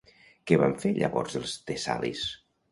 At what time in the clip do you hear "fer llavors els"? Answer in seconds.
0.85-1.55